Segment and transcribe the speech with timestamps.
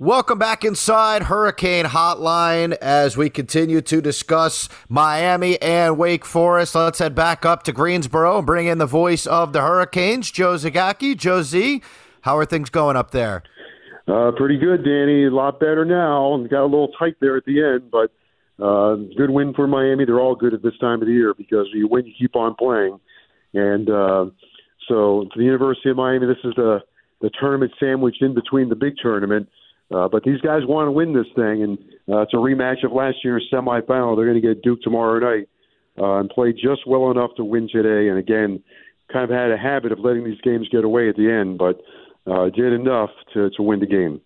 [0.00, 6.74] Welcome back inside Hurricane Hotline as we continue to discuss Miami and Wake Forest.
[6.74, 10.54] Let's head back up to Greensboro and bring in the voice of the Hurricanes, Joe
[10.56, 11.16] Zagacki.
[11.16, 11.80] Joe Z,
[12.22, 13.44] how are things going up there?
[14.08, 15.26] Uh, pretty good, Danny.
[15.26, 16.44] A lot better now.
[16.50, 18.10] Got a little tight there at the end, but
[18.60, 20.06] uh, good win for Miami.
[20.06, 22.56] They're all good at this time of the year because you win, you keep on
[22.56, 22.98] playing.
[23.54, 24.26] And uh,
[24.88, 26.80] so, the University of Miami, this is the
[27.20, 29.48] the tournament sandwiched in between the big tournament.
[29.92, 32.92] Uh, but these guys want to win this thing, and uh, it's a rematch of
[32.92, 34.16] last year's semifinal.
[34.16, 35.48] They're going to get Duke tomorrow night
[35.98, 38.08] uh, and play just well enough to win today.
[38.08, 38.62] And again,
[39.12, 41.80] kind of had a habit of letting these games get away at the end, but
[42.30, 44.20] uh, did enough to, to win the game.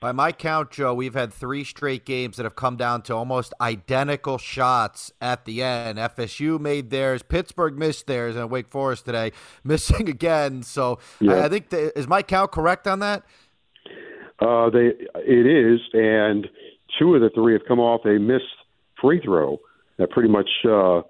[0.00, 3.52] By my count, Joe, we've had three straight games that have come down to almost
[3.60, 5.98] identical shots at the end.
[5.98, 9.32] FSU made theirs, Pittsburgh missed theirs, and Wake Forest today
[9.64, 10.62] missing again.
[10.62, 11.34] So yeah.
[11.34, 13.24] I, I think the, is my count correct on that?
[14.40, 16.48] Uh, they it is, and
[16.98, 18.44] two of the three have come off a missed
[19.00, 19.58] free throw
[19.98, 21.02] that pretty much uh,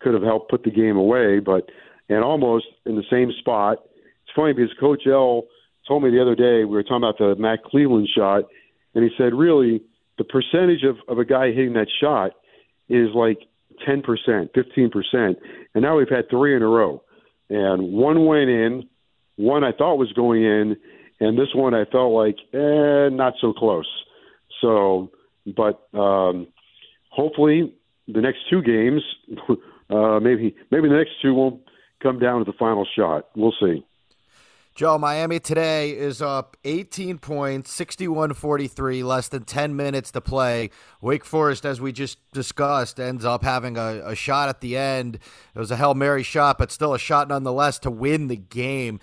[0.00, 1.68] could have helped put the game away, but
[2.08, 3.78] and almost in the same spot.
[4.24, 5.44] It's funny because Coach L
[5.86, 8.44] told me the other day we were talking about the Matt Cleveland shot,
[8.94, 9.82] and he said really
[10.16, 12.32] the percentage of, of a guy hitting that shot
[12.88, 13.38] is like
[13.86, 15.36] 10%, 15%.
[15.74, 17.02] And now we've had three in a row.
[17.48, 18.88] And one went in,
[19.36, 20.76] one I thought was going in,
[21.20, 23.88] and this one I felt like eh, not so close.
[24.60, 25.10] So,
[25.46, 26.48] but um,
[27.10, 27.72] hopefully
[28.06, 29.02] the next two games,
[29.90, 31.62] uh, maybe maybe the next two won't
[32.02, 33.28] come down to the final shot.
[33.36, 33.84] We'll see.
[34.78, 40.70] Joe, Miami today is up 18 points, 61 43, less than 10 minutes to play.
[41.00, 45.16] Wake Forest, as we just discussed, ends up having a, a shot at the end.
[45.16, 49.00] It was a Hail Mary shot, but still a shot nonetheless to win the game.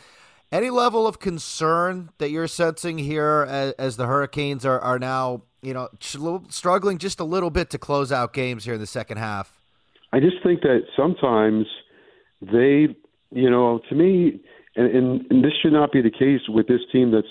[0.51, 5.41] Any level of concern that you're sensing here as, as the Hurricanes are, are now,
[5.61, 9.17] you know, struggling just a little bit to close out games here in the second
[9.17, 9.59] half?
[10.13, 11.65] I just think that sometimes
[12.41, 12.95] they,
[13.31, 14.39] you know, to me,
[14.75, 17.27] and, and, and this should not be the case with this team that's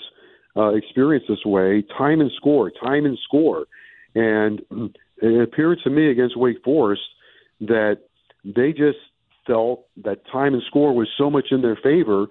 [0.57, 1.83] uh, experienced this way.
[1.97, 3.65] Time and score, time and score,
[4.13, 4.61] and
[5.21, 7.01] it appeared to me against Wake Forest
[7.61, 7.99] that
[8.43, 8.99] they just
[9.47, 12.27] felt that time and score was so much in their favor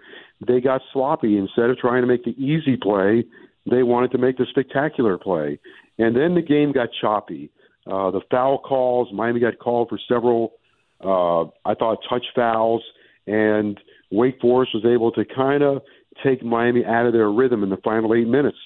[0.47, 1.39] they got sloppy.
[1.39, 3.25] Instead of trying to make the easy play,
[3.71, 5.59] they wanted to make the spectacular play.
[5.99, 7.50] And then the game got choppy.
[7.87, 10.55] Uh, the foul calls, Miami got called for several,
[11.03, 12.83] uh, I thought, touch fouls,
[13.27, 13.78] and
[14.11, 15.83] Wake Forest was able to kind of
[16.23, 18.56] take Miami out of their rhythm in the final eight minutes.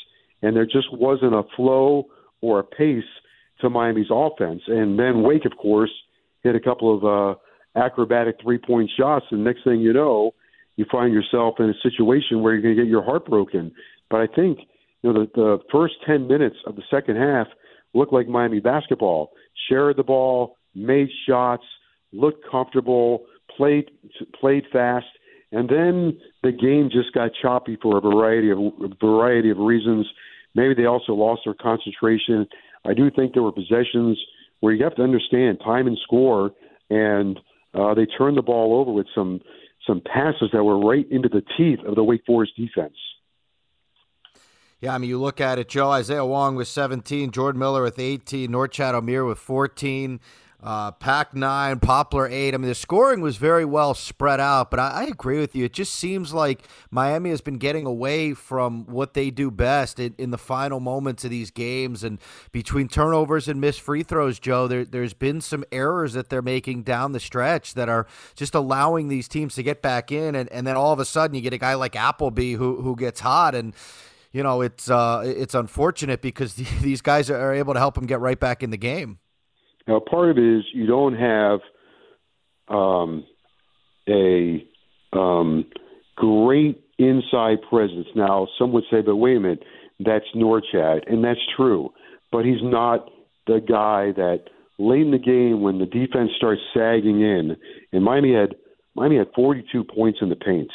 [0.43, 2.07] And there just wasn't a flow
[2.41, 3.03] or a pace
[3.61, 4.63] to Miami's offense.
[4.67, 5.91] And then Wake, of course,
[6.43, 7.39] hit a couple of uh,
[7.79, 9.27] acrobatic three point shots.
[9.31, 10.33] And next thing you know,
[10.79, 13.73] you find yourself in a situation where you're going to get your heart broken.
[14.09, 14.61] But I think
[15.03, 17.49] you know the, the first ten minutes of the second half
[17.93, 19.33] looked like Miami basketball.
[19.69, 21.65] Shared the ball, made shots,
[22.13, 23.25] looked comfortable,
[23.55, 23.91] played
[24.41, 25.07] played fast,
[25.51, 30.07] and then the game just got choppy for a variety of a variety of reasons.
[30.55, 32.47] Maybe they also lost their concentration.
[32.87, 34.17] I do think there were possessions
[34.61, 36.53] where you have to understand time and score,
[36.89, 37.39] and
[37.75, 39.41] uh, they turned the ball over with some
[39.89, 42.95] some passes that were right into the teeth of the Wake Forest defense.
[44.81, 47.99] Yeah, I mean, you look at it, Joe Isaiah Wong with 17, Jordan Miller with
[47.99, 50.21] 18, Norchad Omier with 14,
[50.61, 52.53] uh, Pack 9, Poplar 8.
[52.53, 55.65] I mean, the scoring was very well spread out, but I, I, agree with you.
[55.67, 60.17] It just seems like Miami has been getting away from what they do best in,
[60.19, 62.03] in the final moments of these games.
[62.03, 62.19] And
[62.51, 66.83] between turnovers and missed free throws, Joe, there, there's been some errors that they're making
[66.83, 70.35] down the stretch that are just allowing these teams to get back in.
[70.35, 72.97] And, and then all of a sudden, you get a guy like Appleby who, who
[72.97, 73.55] gets hot.
[73.55, 73.77] And
[74.33, 78.19] you know, it's uh, it's unfortunate because these guys are able to help him get
[78.19, 79.21] right back in the game.
[79.89, 81.61] Now, part of it is you don't have
[82.69, 83.25] um,
[84.07, 84.65] a
[85.15, 85.65] um,
[86.15, 88.07] great inside presence.
[88.15, 89.65] Now, some would say, but wait a minute,
[89.99, 91.91] that's Norchad, and that's true.
[92.31, 93.09] But he's not
[93.47, 94.45] the guy that
[94.79, 97.57] late in the game when the defense starts sagging in,
[97.93, 98.55] and Miami had
[98.95, 100.71] Miami had 42 points in the paint,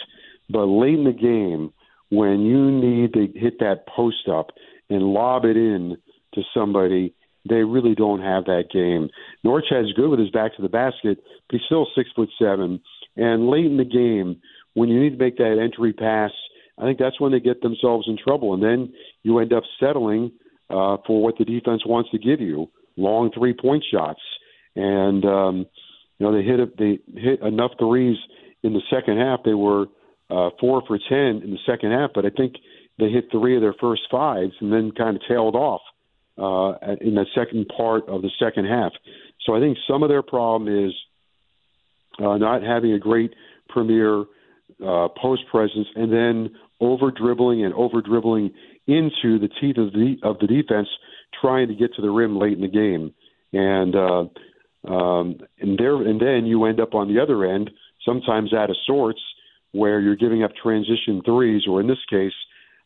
[0.49, 1.71] but late in the game
[2.09, 4.51] when you need to hit that post up
[4.89, 5.97] and lob it in
[6.33, 7.13] to somebody,
[7.47, 9.09] they really don't have that game.
[9.45, 11.17] Norchad's good with his back to the basket,
[11.49, 12.79] but he's still six foot seven.
[13.15, 14.41] And late in the game,
[14.73, 16.31] when you need to make that entry pass,
[16.77, 18.53] I think that's when they get themselves in trouble.
[18.53, 18.93] And then
[19.23, 20.31] you end up settling
[20.69, 24.21] uh, for what the defense wants to give you long three point shots.
[24.75, 25.65] And, um,
[26.17, 28.17] you know, they hit, a, they hit enough threes
[28.63, 29.41] in the second half.
[29.43, 29.87] They were
[30.31, 32.55] uh, four for 10 in the second half, but I think
[32.97, 35.81] they hit three of their first fives and then kind of tailed off
[36.37, 38.91] uh, in the second part of the second half.
[39.45, 40.93] So I think some of their problem is
[42.19, 43.33] uh, not having a great
[43.69, 44.21] premier
[44.85, 48.51] uh, post presence and then over dribbling and over dribbling
[48.87, 50.87] into the teeth of the of the defense,
[51.39, 53.13] trying to get to the rim late in the game,
[53.53, 57.69] and uh, um, and there and then you end up on the other end,
[58.05, 59.21] sometimes out of sorts,
[59.71, 62.33] where you're giving up transition threes, or in this case,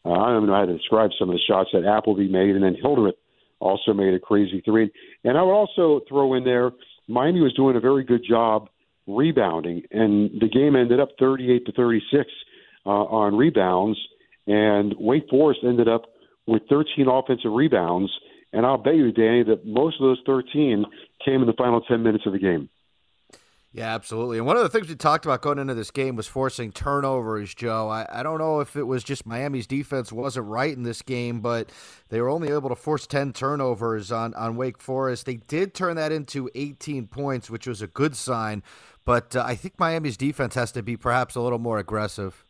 [0.05, 2.63] uh, I don't know how to describe some of the shots that Appleby made, and
[2.63, 3.15] then Hildreth
[3.59, 4.91] also made a crazy three.
[5.23, 6.71] And I would also throw in there,
[7.07, 8.69] Miami was doing a very good job
[9.07, 12.29] rebounding, and the game ended up 38 to 36
[12.85, 13.97] uh, on rebounds,
[14.47, 16.03] and Wake Forest ended up
[16.45, 18.11] with 13 offensive rebounds.
[18.53, 20.85] And I'll bet you, Danny, that most of those 13
[21.23, 22.69] came in the final 10 minutes of the game.
[23.73, 24.37] Yeah, absolutely.
[24.37, 27.53] And one of the things we talked about going into this game was forcing turnovers,
[27.53, 27.89] Joe.
[27.89, 31.41] I, I don't know if it was just Miami's defense wasn't right in this game,
[31.41, 31.69] but
[32.09, 35.25] they were only able to force 10 turnovers on, on Wake Forest.
[35.25, 38.63] They did turn that into 18 points, which was a good sign,
[39.05, 42.45] but uh, I think Miami's defense has to be perhaps a little more aggressive.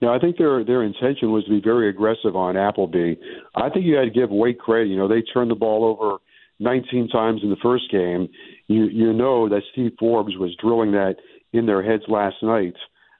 [0.00, 3.14] Now, I think their their intention was to be very aggressive on Appleby.
[3.56, 4.88] I think you had to give Wake credit.
[4.88, 6.18] You know, they turned the ball over
[6.60, 8.28] 19 times in the first game,
[8.68, 11.16] you you know that Steve Forbes was drilling that
[11.52, 12.74] in their heads last night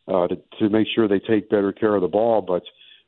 [0.06, 2.42] uh, to to make sure they take better care of the ball.
[2.42, 2.62] But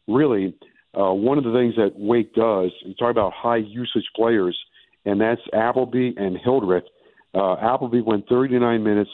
[0.08, 0.54] really,
[0.98, 4.58] uh, one of the things that Wake does, you talk about high usage players,
[5.04, 6.84] and that's Appleby and Hildreth.
[7.32, 9.10] Uh, Appleby went 39 minutes,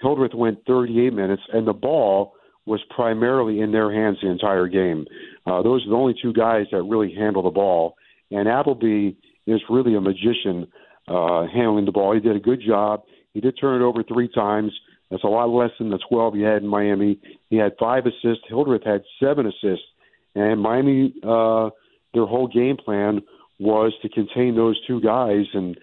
[0.00, 2.34] Hildreth went 38 minutes, and the ball
[2.64, 5.06] was primarily in their hands the entire game.
[5.46, 7.94] Uh, those are the only two guys that really handle the ball.
[8.30, 10.66] And Appleby is really a magician
[11.08, 12.14] uh, handling the ball.
[12.14, 13.02] He did a good job.
[13.34, 14.72] He did turn it over three times.
[15.10, 17.18] That's a lot less than the 12 he had in Miami.
[17.48, 18.44] He had five assists.
[18.48, 19.86] Hildreth had seven assists.
[20.34, 21.70] And Miami, uh,
[22.12, 23.22] their whole game plan
[23.58, 25.46] was to contain those two guys.
[25.54, 25.78] And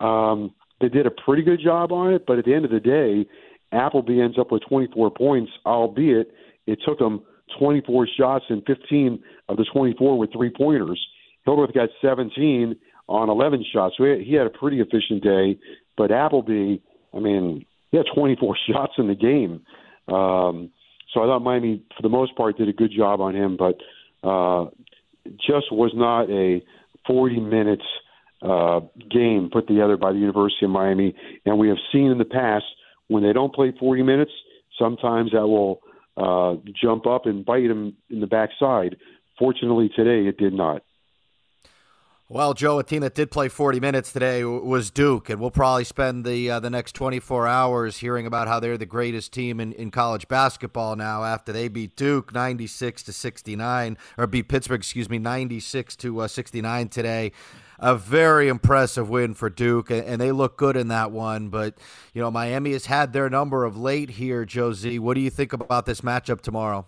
[0.00, 2.24] um, they did a pretty good job on it.
[2.26, 3.28] But at the end of the day,
[3.72, 6.32] Appleby ends up with 24 points, albeit
[6.66, 7.22] it took him
[7.58, 11.04] 24 shots and 15 of the 24 with three pointers.
[11.44, 12.76] Hildreth got 17
[13.08, 13.94] on 11 shots.
[13.98, 15.58] So he had a pretty efficient day.
[15.96, 16.78] But Appleby,
[17.14, 19.62] I mean, he had 24 shots in the game.
[20.08, 20.70] Um,
[21.12, 23.76] so I thought Miami, for the most part, did a good job on him, but
[24.26, 24.66] uh,
[25.36, 26.62] just was not a
[27.06, 27.84] 40 minutes
[28.40, 28.80] uh,
[29.10, 31.14] game put together by the University of Miami.
[31.44, 32.64] And we have seen in the past
[33.08, 34.32] when they don't play 40 minutes,
[34.78, 35.80] sometimes that will
[36.16, 38.96] uh, jump up and bite them in the backside.
[39.38, 40.82] Fortunately, today it did not.
[42.32, 45.84] Well, Joe, a team that did play 40 minutes today was Duke, and we'll probably
[45.84, 49.74] spend the uh, the next 24 hours hearing about how they're the greatest team in,
[49.74, 55.10] in college basketball now after they beat Duke 96 to 69, or beat Pittsburgh, excuse
[55.10, 57.32] me, 96 to uh, 69 today.
[57.78, 61.50] A very impressive win for Duke, and they look good in that one.
[61.50, 61.76] But
[62.14, 64.46] you know, Miami has had their number of late here.
[64.48, 66.86] Z, what do you think about this matchup tomorrow?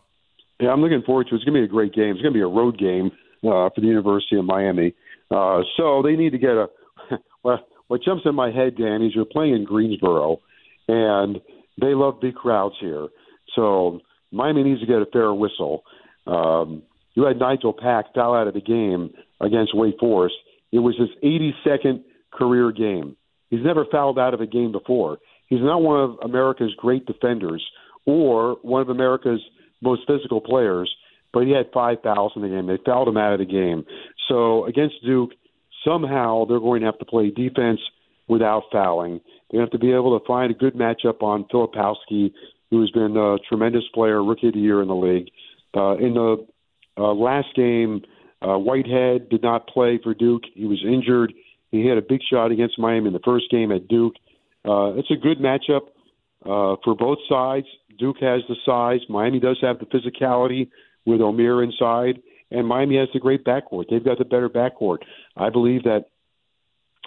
[0.59, 1.37] Yeah, I'm looking forward to it.
[1.37, 2.13] It's going to be a great game.
[2.13, 3.11] It's going to be a road game
[3.45, 4.95] uh, for the University of Miami.
[5.31, 6.67] Uh, so they need to get a.
[7.45, 10.39] well, what jumps in my head, Dan, is you're playing in Greensboro,
[10.89, 11.37] and
[11.81, 13.09] they love big crowds here.
[13.55, 14.01] So
[14.33, 15.83] Miami needs to get a fair whistle.
[16.27, 16.83] Um,
[17.15, 20.35] you had Nigel Pack foul out of the game against Wake Forest.
[20.73, 22.03] It was his 82nd
[22.33, 23.17] career game.
[23.51, 25.19] He's never fouled out of a game before.
[25.49, 27.65] He's not one of America's great defenders
[28.07, 29.41] or one of America's
[29.81, 30.93] most physical players,
[31.33, 32.67] but he had five fouls in the game.
[32.67, 33.85] They fouled him out of the game.
[34.29, 35.31] So against Duke,
[35.85, 37.81] somehow they're going to have to play defense
[38.29, 39.21] without fouling.
[39.53, 42.33] They have to be able to find a good matchup on Filipowski,
[42.71, 45.31] who has been a tremendous player, rookie of the year in the league.
[45.77, 46.47] Uh, in the
[46.97, 48.03] uh, last game,
[48.41, 50.43] uh, Whitehead did not play for Duke.
[50.55, 51.33] He was injured.
[51.71, 54.15] He had a big shot against Miami in the first game at Duke.
[54.65, 55.89] Uh, it's a good matchup
[56.45, 57.67] uh, for both sides.
[57.99, 59.01] Duke has the size.
[59.09, 60.69] Miami does have the physicality
[61.05, 62.23] with Omier inside,
[62.55, 63.85] and Miami has the great backcourt.
[63.91, 64.99] They've got the better backcourt.
[65.37, 66.07] I believe that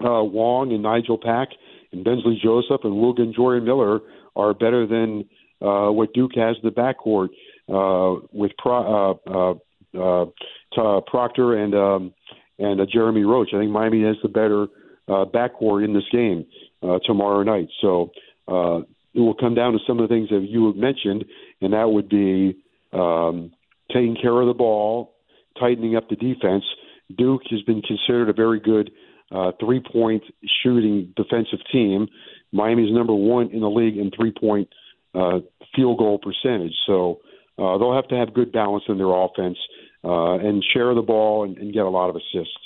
[0.03, 1.49] uh, Wong and Nigel Pack
[1.91, 3.99] and Bensley Joseph and Wilgan Jordan Miller
[4.35, 5.25] are better than
[5.61, 7.29] uh, what Duke has in the backcourt
[7.69, 9.53] uh, with Pro, uh,
[9.97, 10.25] uh,
[10.77, 12.13] uh, Proctor and um,
[12.59, 13.49] and uh, Jeremy Roach.
[13.53, 14.67] I think Miami has the better
[15.07, 16.45] uh, backcourt in this game
[16.83, 17.69] uh, tomorrow night.
[17.81, 18.11] So
[18.47, 18.79] uh,
[19.13, 21.25] it will come down to some of the things that you have mentioned,
[21.61, 22.57] and that would be
[22.93, 23.51] um,
[23.91, 25.13] taking care of the ball,
[25.59, 26.63] tightening up the defense.
[27.17, 28.91] Duke has been considered a very good
[29.31, 30.23] uh, three point
[30.63, 32.07] shooting defensive team.
[32.51, 34.69] Miami's number one in the league in three point
[35.13, 35.39] uh,
[35.75, 36.73] field goal percentage.
[36.85, 37.19] So
[37.57, 39.57] uh, they'll have to have good balance in their offense
[40.03, 42.57] uh, and share the ball and, and get a lot of assists.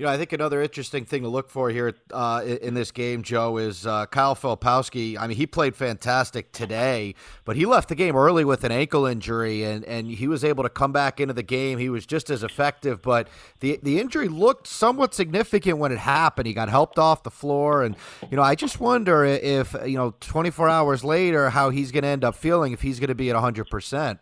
[0.00, 3.22] You know, I think another interesting thing to look for here uh, in this game,
[3.22, 5.18] Joe, is uh, Kyle Filipowski.
[5.18, 7.14] I mean, he played fantastic today,
[7.44, 10.62] but he left the game early with an ankle injury, and, and he was able
[10.62, 11.76] to come back into the game.
[11.76, 13.28] He was just as effective, but
[13.60, 16.46] the the injury looked somewhat significant when it happened.
[16.46, 17.94] He got helped off the floor, and
[18.30, 22.08] you know, I just wonder if you know, 24 hours later, how he's going to
[22.08, 24.18] end up feeling if he's going to be at 100 percent.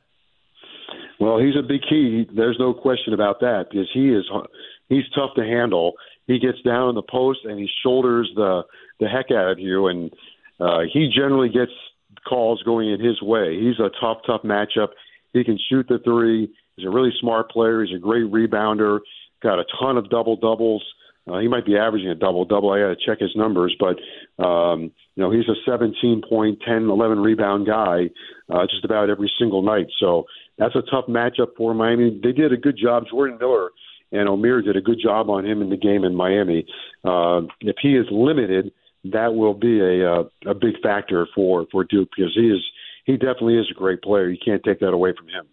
[1.21, 2.27] Well, he's a big key.
[2.35, 4.25] There's no question about that because he is
[4.89, 5.95] he's tough to handle.
[6.27, 8.63] He gets down in the post and he shoulders the
[9.01, 10.13] the heck out of you, and
[10.61, 11.73] uh, he generally gets
[12.29, 13.59] calls going in his way.
[13.59, 14.89] He's a tough, tough matchup.
[15.33, 16.53] He can shoot the three.
[16.77, 17.85] He's a really smart player.
[17.85, 19.01] He's a great rebounder.
[19.43, 20.85] Got a ton of double doubles.
[21.29, 22.71] Uh, he might be averaging a double double.
[22.71, 23.99] I got to check his numbers, but
[24.43, 28.11] um, you know he's a 17 point, 10, 11 rebound guy
[28.51, 29.87] uh, just about every single night.
[30.01, 30.25] So
[30.57, 32.19] that's a tough matchup for Miami.
[32.23, 33.05] They did a good job.
[33.11, 33.71] Jordan Miller
[34.13, 36.67] and Omier did a good job on him in the game in Miami.
[37.05, 38.73] Uh, if he is limited,
[39.05, 42.61] that will be a, a a big factor for for Duke because he is
[43.05, 44.29] he definitely is a great player.
[44.29, 45.47] You can't take that away from him.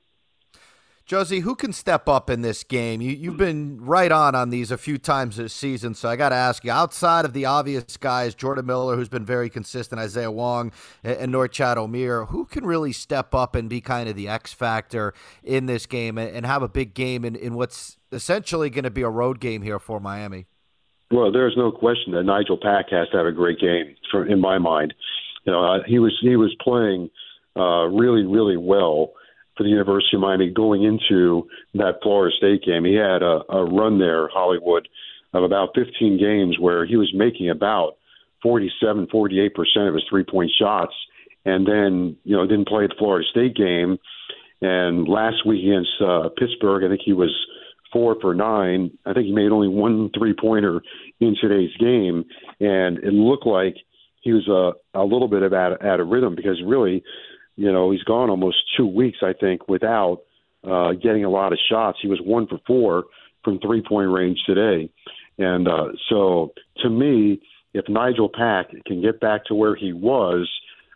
[1.05, 2.99] Joe Z, who can step up in this game?
[2.99, 6.29] You, you've been right on on these a few times this season, so I got
[6.29, 6.71] to ask you.
[6.71, 10.71] Outside of the obvious guys, Jordan Miller, who's been very consistent, Isaiah Wong,
[11.03, 14.51] and, and Norchad Omier, who can really step up and be kind of the X
[14.51, 18.83] factor in this game and, and have a big game in, in what's essentially going
[18.83, 20.47] to be a road game here for Miami?
[21.11, 24.41] Well, there's no question that Nigel Pack has to have a great game, for, in
[24.41, 24.95] my mind.
[25.43, 27.11] You know, uh, he was he was playing
[27.55, 29.13] uh, really, really well
[29.57, 32.85] for the University of Miami going into that Florida State game.
[32.85, 34.87] He had a, a run there, Hollywood,
[35.33, 37.97] of about 15 games where he was making about
[38.43, 40.93] 47, 48 percent of his three point shots,
[41.45, 43.97] and then you know didn't play the Florida State game.
[44.61, 47.33] And last week against uh, Pittsburgh, I think he was
[47.91, 48.91] four for nine.
[49.05, 50.81] I think he made only one three pointer
[51.19, 52.25] in today's game,
[52.59, 53.75] and it looked like
[54.21, 57.03] he was a, a little bit of out, out of rhythm because really
[57.55, 60.21] you know, he's gone almost two weeks, I think, without
[60.63, 61.99] uh, getting a lot of shots.
[62.01, 63.05] He was one for four
[63.43, 64.89] from three point range today.
[65.37, 67.41] And uh, so to me,
[67.73, 70.49] if Nigel Pack can get back to where he was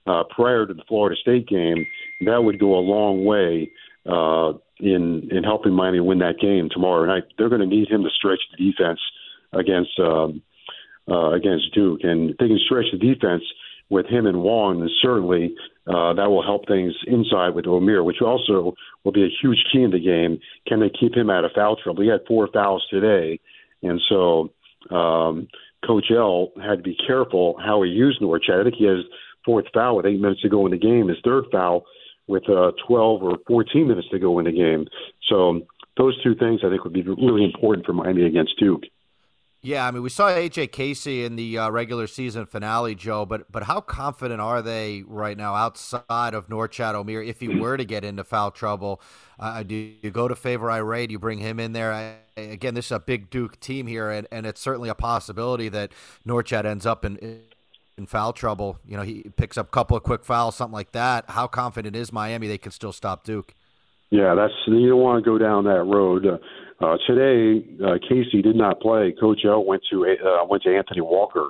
[0.08, 1.86] uh, prior to the Florida State game,
[2.26, 3.70] that would go a long way
[4.10, 7.24] uh, in in helping Miami win that game tomorrow night.
[7.38, 9.00] They're going to need him to stretch the defense
[9.54, 10.42] against um,
[11.10, 13.44] uh, against Duke, and if they can stretch the defense
[13.90, 15.56] with him and Wong, certainly
[15.88, 19.82] uh, that will help things inside with Omier, which also will be a huge key
[19.82, 20.40] in the game.
[20.68, 22.04] Can they keep him out of foul trouble?
[22.04, 23.40] He had four fouls today,
[23.82, 24.52] and so
[24.96, 25.48] um,
[25.86, 28.62] Coach L had to be careful how he used Norchad.
[28.62, 29.04] I think he has
[29.46, 31.08] fourth foul with eight minutes to go in the game.
[31.08, 31.86] His third foul
[32.28, 34.86] with uh, 12 or 14 minutes to go in the game.
[35.28, 35.62] So
[35.98, 38.84] those two things I think would be really important for Miami against Duke.
[39.62, 43.26] Yeah, I mean, we saw AJ Casey in the uh, regular season finale, Joe.
[43.26, 47.76] But but how confident are they right now outside of Norchad Omier if he were
[47.76, 49.02] to get into foul trouble?
[49.38, 51.08] Uh, do you go to Favour Aire?
[51.08, 51.92] Do you bring him in there?
[51.92, 55.68] I, again, this is a big Duke team here, and, and it's certainly a possibility
[55.70, 55.92] that
[56.26, 57.42] Norchad ends up in
[57.98, 58.80] in foul trouble.
[58.88, 61.26] You know, he picks up a couple of quick fouls, something like that.
[61.30, 63.54] How confident is Miami they can still stop Duke?
[64.10, 66.26] Yeah, that's you don't want to go down that road.
[66.26, 66.38] Uh,
[66.82, 69.14] uh, today, uh, Casey did not play.
[69.20, 71.50] Coach L went to uh, went to Anthony Walker,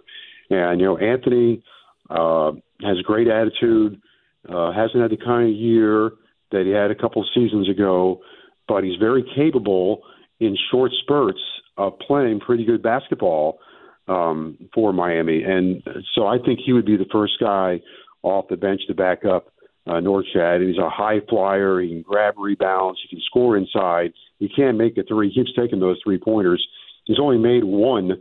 [0.50, 1.64] and you know Anthony
[2.10, 4.02] uh, has a great attitude.
[4.48, 6.12] Uh, hasn't had the kind of year
[6.52, 8.22] that he had a couple seasons ago,
[8.68, 10.02] but he's very capable
[10.40, 11.42] in short spurts
[11.78, 13.60] of playing pretty good basketball
[14.08, 15.44] um, for Miami.
[15.44, 15.84] And
[16.16, 17.82] so I think he would be the first guy
[18.24, 19.54] off the bench to back up
[19.88, 20.66] uh, Norchad.
[20.66, 21.82] He's a high flyer.
[21.82, 23.00] He can grab rebounds.
[23.04, 24.14] He can score inside.
[24.38, 25.30] He can't make a three.
[25.30, 26.66] He keeps taking those three pointers.
[27.06, 28.12] He's only made one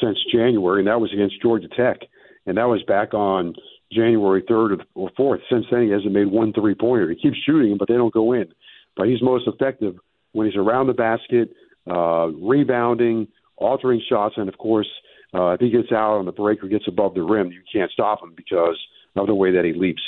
[0.00, 2.00] since January, and that was against Georgia Tech,
[2.46, 3.54] and that was back on
[3.92, 5.40] January 3rd or 4th.
[5.50, 7.08] Since then, he hasn't made one three pointer.
[7.10, 8.46] He keeps shooting but they don't go in.
[8.96, 9.96] But he's most effective
[10.32, 11.50] when he's around the basket,
[11.90, 14.88] uh, rebounding, altering shots, and of course,
[15.34, 17.90] uh, if he gets out on the break or gets above the rim, you can't
[17.90, 18.78] stop him because
[19.16, 20.02] of the way that he leaps.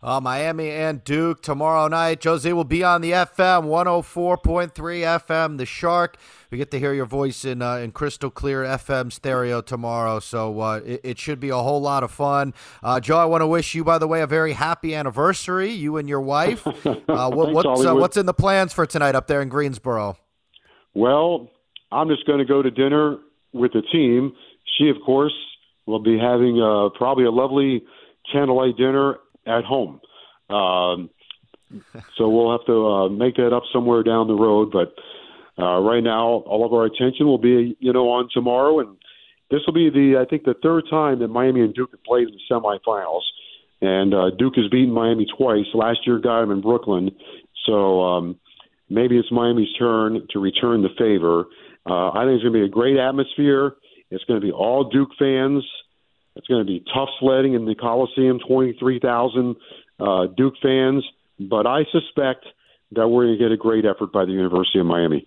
[0.00, 2.20] Uh, Miami and Duke tomorrow night.
[2.20, 6.16] Joe Z will be on the FM 104.3 FM, The Shark.
[6.52, 10.60] We get to hear your voice in uh, in crystal clear FM stereo tomorrow, so
[10.60, 12.54] uh, it, it, should be a whole lot of fun.
[12.80, 15.96] Uh, Joe, I want to wish you, by the way, a very happy anniversary, you
[15.96, 16.66] and your wife.
[17.08, 20.16] Uh, what, what's, uh, what's in the plans for tonight up there in Greensboro?
[20.94, 21.50] Well,
[21.90, 23.16] I'm just going to go to dinner
[23.52, 24.32] with the team.
[24.76, 25.32] She, of course,
[25.86, 27.82] will be having uh, probably a lovely
[28.30, 29.16] candlelight dinner
[29.48, 30.00] at home.
[30.50, 31.10] Um,
[32.16, 34.70] so we'll have to uh, make that up somewhere down the road.
[34.72, 34.94] But
[35.62, 38.96] uh, right now, all of our attention will be, you know, on tomorrow, and
[39.50, 42.28] this will be the, I think, the third time that Miami and Duke have played
[42.28, 43.22] in the semifinals.
[43.80, 45.66] And uh, Duke has beaten Miami twice.
[45.72, 47.10] Last year, got them in Brooklyn.
[47.66, 48.36] So um,
[48.88, 51.44] maybe it's Miami's turn to return the favor.
[51.88, 53.76] Uh, I think it's going to be a great atmosphere.
[54.10, 55.64] It's going to be all Duke fans.
[56.38, 59.56] It's going to be tough sledding in the Coliseum, 23,000
[60.00, 61.04] uh, Duke fans.
[61.40, 62.46] But I suspect
[62.92, 65.26] that we're going to get a great effort by the University of Miami.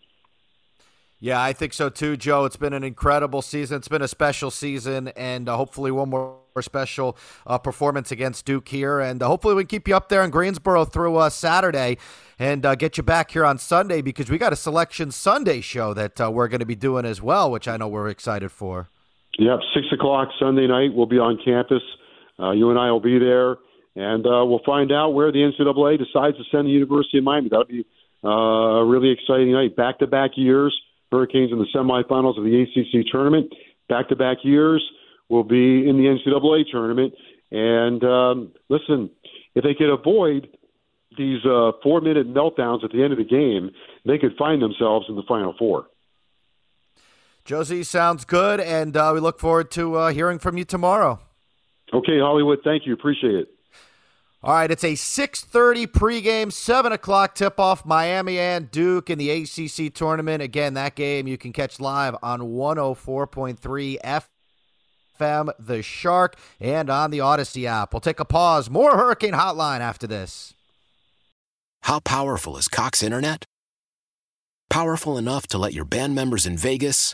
[1.20, 2.46] Yeah, I think so too, Joe.
[2.46, 3.78] It's been an incredible season.
[3.78, 7.16] It's been a special season, and uh, hopefully one more special
[7.46, 9.00] uh, performance against Duke here.
[9.00, 11.98] And uh, hopefully we can keep you up there in Greensboro through uh, Saturday
[12.40, 15.94] and uh, get you back here on Sunday because we got a Selection Sunday show
[15.94, 18.90] that uh, we're going to be doing as well, which I know we're excited for.
[19.40, 20.94] Yep, 6 o'clock Sunday night.
[20.94, 21.84] We'll be on campus.
[22.40, 23.58] you and I will be there,
[23.96, 27.50] and we'll find out where the NCAA decides to send the University of Miami.
[27.50, 27.86] That'll be
[28.24, 29.76] a really exciting night.
[29.76, 30.78] Back to back years
[31.12, 33.54] Hurricanes in the semifinals of the ACC tournament.
[33.90, 34.84] Back to back years
[35.30, 37.14] will be in the NCAA tournament.
[37.52, 39.10] And um, listen,
[39.54, 40.48] if they could avoid
[41.18, 43.72] these uh, four minute meltdowns at the end of the game,
[44.06, 45.88] they could find themselves in the Final Four.
[47.46, 48.60] Joe Z, sounds good.
[48.60, 51.20] And uh, we look forward to uh, hearing from you tomorrow.
[51.94, 52.60] Okay, Hollywood.
[52.64, 52.94] Thank you.
[52.94, 53.48] Appreciate it.
[54.44, 57.86] All right, it's a 6:30 pregame, 7 o'clock tip-off.
[57.86, 60.42] Miami and Duke in the ACC tournament.
[60.42, 64.00] Again, that game you can catch live on 104.3
[65.20, 67.94] FM, The Shark, and on the Audacy app.
[67.94, 68.68] We'll take a pause.
[68.68, 70.56] More Hurricane Hotline after this.
[71.84, 73.46] How powerful is Cox Internet?
[74.72, 77.14] Powerful enough to let your band members in Vegas,